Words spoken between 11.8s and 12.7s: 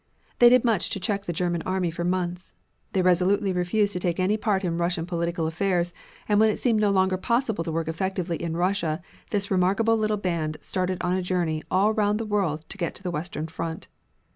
round the world